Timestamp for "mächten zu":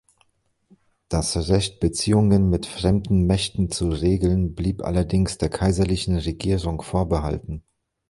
3.27-3.89